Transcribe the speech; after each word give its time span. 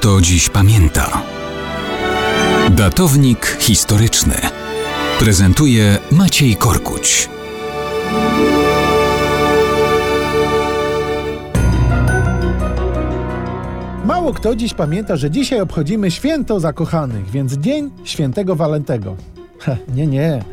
kto 0.00 0.20
dziś 0.20 0.48
pamięta. 0.48 1.22
Datownik 2.70 3.56
historyczny 3.60 4.34
prezentuje 5.18 5.98
Maciej 6.10 6.56
Korkuć. 6.56 7.28
Mało 14.04 14.32
kto 14.34 14.54
dziś 14.54 14.74
pamięta, 14.74 15.16
że 15.16 15.30
dzisiaj 15.30 15.60
obchodzimy 15.60 16.10
święto 16.10 16.60
zakochanych, 16.60 17.30
więc 17.30 17.52
dzień 17.52 17.90
świętego 18.04 18.56
Walentego. 18.56 19.16
Ha, 19.58 19.76
nie, 19.96 20.06
nie. 20.06 20.44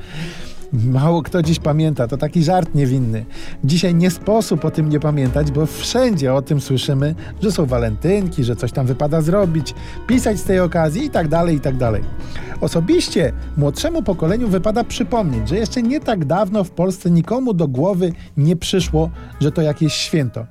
Mało 0.73 1.21
kto 1.21 1.43
dziś 1.43 1.59
pamięta, 1.59 2.07
to 2.07 2.17
taki 2.17 2.43
żart 2.43 2.75
niewinny. 2.75 3.25
Dzisiaj 3.63 3.95
nie 3.95 4.11
sposób 4.11 4.65
o 4.65 4.71
tym 4.71 4.89
nie 4.89 4.99
pamiętać, 4.99 5.51
bo 5.51 5.65
wszędzie 5.65 6.33
o 6.33 6.41
tym 6.41 6.61
słyszymy, 6.61 7.15
że 7.41 7.51
są 7.51 7.65
walentynki, 7.65 8.43
że 8.43 8.55
coś 8.55 8.71
tam 8.71 8.85
wypada 8.85 9.21
zrobić, 9.21 9.73
pisać 10.07 10.39
z 10.39 10.43
tej 10.43 10.59
okazji 10.59 11.05
i 11.05 11.09
tak 11.09 11.27
dalej, 11.27 11.55
i 11.55 11.59
tak 11.59 11.77
dalej. 11.77 12.03
Osobiście 12.61 13.33
młodszemu 13.57 14.03
pokoleniu 14.03 14.47
wypada 14.47 14.83
przypomnieć, 14.83 15.49
że 15.49 15.55
jeszcze 15.55 15.81
nie 15.81 15.99
tak 15.99 16.25
dawno 16.25 16.63
w 16.63 16.71
Polsce 16.71 17.11
nikomu 17.11 17.53
do 17.53 17.67
głowy 17.67 18.11
nie 18.37 18.55
przyszło, 18.55 19.09
że 19.41 19.51
to 19.51 19.61
jakieś 19.61 19.93
święto. 19.93 20.45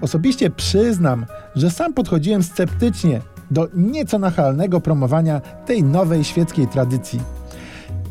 Osobiście 0.00 0.50
przyznam, 0.50 1.26
że 1.54 1.70
sam 1.70 1.94
podchodziłem 1.94 2.42
sceptycznie 2.42 3.20
do 3.50 3.68
nieco 3.74 4.18
nachalnego 4.18 4.80
promowania 4.80 5.40
tej 5.40 5.82
nowej 5.82 6.24
świeckiej 6.24 6.66
tradycji. 6.66 7.37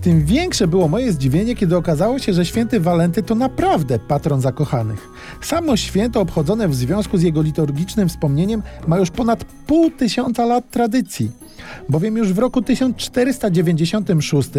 Tym 0.07 0.25
większe 0.25 0.67
było 0.67 0.87
moje 0.87 1.11
zdziwienie, 1.11 1.55
kiedy 1.55 1.77
okazało 1.77 2.19
się, 2.19 2.33
że 2.33 2.45
święty 2.45 2.79
Walenty 2.79 3.23
to 3.23 3.35
naprawdę 3.35 3.99
patron 3.99 4.41
zakochanych. 4.41 5.07
Samo 5.41 5.77
święto 5.77 6.21
obchodzone 6.21 6.67
w 6.67 6.75
związku 6.75 7.17
z 7.17 7.21
jego 7.21 7.41
liturgicznym 7.41 8.09
wspomnieniem 8.09 8.63
ma 8.87 8.97
już 8.97 9.11
ponad 9.11 9.43
pół 9.43 9.91
tysiąca 9.91 10.45
lat 10.45 10.69
tradycji. 10.71 11.31
Bowiem 11.89 12.17
już 12.17 12.33
w 12.33 12.37
roku 12.37 12.61
1496, 12.61 14.49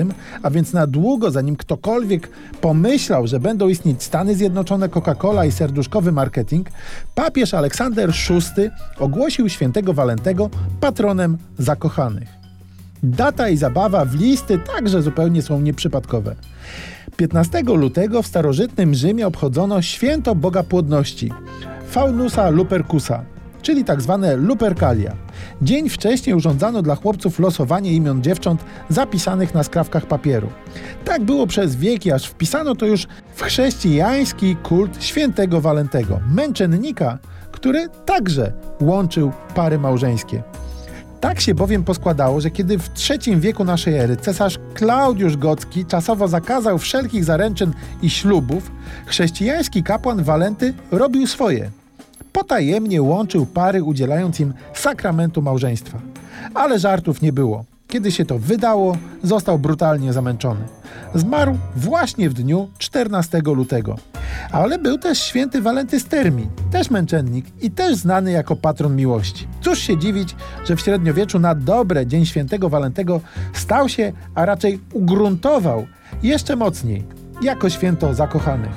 a 0.42 0.50
więc 0.50 0.72
na 0.72 0.86
długo 0.86 1.30
zanim 1.30 1.56
ktokolwiek 1.56 2.30
pomyślał, 2.60 3.26
że 3.26 3.40
będą 3.40 3.68
istnieć 3.68 4.02
Stany 4.02 4.34
Zjednoczone, 4.34 4.88
Coca-Cola 4.88 5.46
i 5.46 5.52
serduszkowy 5.52 6.12
marketing, 6.12 6.68
papież 7.14 7.54
Aleksander 7.54 8.12
VI 8.12 8.70
ogłosił 8.98 9.48
świętego 9.48 9.92
Walentego 9.92 10.50
patronem 10.80 11.38
zakochanych. 11.58 12.37
Data 13.02 13.48
i 13.48 13.56
zabawa 13.56 14.04
w 14.04 14.14
listy 14.14 14.58
także 14.58 15.02
zupełnie 15.02 15.42
są 15.42 15.60
nieprzypadkowe. 15.60 16.34
15 17.16 17.62
lutego 17.62 18.22
w 18.22 18.26
starożytnym 18.26 18.94
Rzymie 18.94 19.26
obchodzono 19.26 19.82
święto 19.82 20.34
Boga 20.34 20.62
Płodności 20.62 21.32
Faunusa 21.90 22.50
Lupercusa, 22.50 23.24
czyli 23.62 23.84
tak 23.84 24.02
zwane 24.02 24.36
Lupercalia. 24.36 25.12
Dzień 25.62 25.88
wcześniej 25.88 26.36
urządzano 26.36 26.82
dla 26.82 26.94
chłopców 26.94 27.38
losowanie 27.38 27.92
imion 27.92 28.22
dziewcząt 28.22 28.64
zapisanych 28.88 29.54
na 29.54 29.62
skrawkach 29.62 30.06
papieru. 30.06 30.48
Tak 31.04 31.22
było 31.22 31.46
przez 31.46 31.76
wieki, 31.76 32.12
aż 32.12 32.26
wpisano 32.26 32.74
to 32.74 32.86
już 32.86 33.06
w 33.34 33.42
chrześcijański 33.42 34.56
kult 34.56 35.04
świętego 35.04 35.60
Walentego, 35.60 36.20
męczennika, 36.30 37.18
który 37.52 37.88
także 38.06 38.52
łączył 38.80 39.32
pary 39.54 39.78
małżeńskie. 39.78 40.42
Tak 41.20 41.40
się 41.40 41.54
bowiem 41.54 41.84
poskładało, 41.84 42.40
że 42.40 42.50
kiedy 42.50 42.78
w 42.78 42.90
III 43.10 43.36
wieku 43.36 43.64
naszej 43.64 43.94
ery 43.94 44.16
cesarz 44.16 44.58
Klaudiusz 44.74 45.36
Gocki 45.36 45.84
czasowo 45.84 46.28
zakazał 46.28 46.78
wszelkich 46.78 47.24
zaręczyn 47.24 47.72
i 48.02 48.10
ślubów, 48.10 48.70
chrześcijański 49.06 49.82
kapłan 49.82 50.22
Walenty 50.22 50.74
robił 50.90 51.26
swoje. 51.26 51.70
Potajemnie 52.32 53.02
łączył 53.02 53.46
pary, 53.46 53.82
udzielając 53.82 54.40
im 54.40 54.52
sakramentu 54.74 55.42
małżeństwa. 55.42 55.98
Ale 56.54 56.78
żartów 56.78 57.22
nie 57.22 57.32
było. 57.32 57.64
Kiedy 57.88 58.12
się 58.12 58.24
to 58.24 58.38
wydało, 58.38 58.96
został 59.22 59.58
brutalnie 59.58 60.12
zamęczony. 60.12 60.60
Zmarł 61.14 61.58
właśnie 61.76 62.30
w 62.30 62.34
dniu 62.34 62.68
14 62.78 63.40
lutego. 63.44 63.96
Ale 64.52 64.78
był 64.78 64.98
też 64.98 65.22
święty 65.22 65.62
Walenty 65.62 66.00
Stermi, 66.00 66.46
też 66.70 66.90
męczennik 66.90 67.46
i 67.62 67.70
też 67.70 67.96
znany 67.96 68.30
jako 68.30 68.56
patron 68.56 68.96
miłości. 68.96 69.48
Cóż 69.68 69.78
się 69.78 69.96
dziwić, 69.96 70.36
że 70.64 70.76
w 70.76 70.80
średniowieczu 70.80 71.38
na 71.38 71.54
dobre 71.54 72.06
Dzień 72.06 72.26
Świętego 72.26 72.68
Walentego 72.68 73.20
stał 73.52 73.88
się, 73.88 74.12
a 74.34 74.46
raczej 74.46 74.80
ugruntował 74.92 75.86
jeszcze 76.22 76.56
mocniej, 76.56 77.04
jako 77.42 77.70
święto 77.70 78.14
zakochanych. 78.14 78.70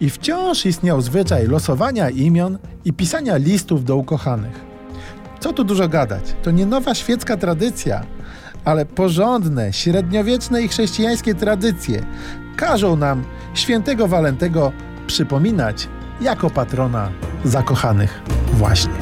I 0.00 0.10
wciąż 0.10 0.66
istniał 0.66 1.00
zwyczaj 1.00 1.46
losowania 1.46 2.10
imion 2.10 2.58
i 2.84 2.92
pisania 2.92 3.36
listów 3.36 3.84
do 3.84 3.96
ukochanych. 3.96 4.60
Co 5.40 5.52
tu 5.52 5.64
dużo 5.64 5.88
gadać? 5.88 6.34
To 6.42 6.50
nie 6.50 6.66
nowa 6.66 6.94
świecka 6.94 7.36
tradycja, 7.36 8.02
ale 8.64 8.86
porządne, 8.86 9.72
średniowieczne 9.72 10.62
i 10.62 10.68
chrześcijańskie 10.68 11.34
tradycje 11.34 12.02
każą 12.56 12.96
nam 12.96 13.24
świętego 13.54 14.08
Walentego 14.08 14.72
przypominać 15.06 15.88
jako 16.20 16.50
patrona 16.50 17.08
zakochanych 17.44 18.22
właśnie. 18.52 19.01